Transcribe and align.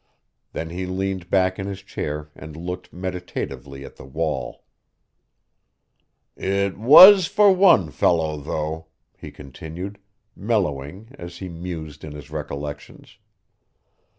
Then 0.53 0.71
he 0.71 0.87
leaned 0.87 1.29
back 1.29 1.59
in 1.59 1.67
his 1.67 1.83
chair 1.83 2.31
and 2.33 2.57
looked 2.57 2.91
meditatively 2.91 3.85
at 3.85 3.97
the 3.97 4.03
wall. 4.03 4.63
"It 6.35 6.75
was 6.75 7.27
for 7.27 7.51
one 7.53 7.91
fellow, 7.91 8.37
though," 8.39 8.87
he 9.15 9.29
continued, 9.29 9.99
mellowing 10.35 11.13
as 11.19 11.37
he 11.37 11.49
mused 11.49 12.03
in 12.03 12.13
his 12.13 12.31
recollections. 12.31 13.19